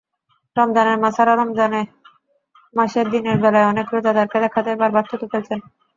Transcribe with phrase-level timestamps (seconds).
[0.55, 1.73] রমজানের মাসআলারমজান
[2.73, 5.59] মাসে দিনের বেলায় অনেক রোজাদারকে দেখা যায় বারবার থুতু ফেলছেন।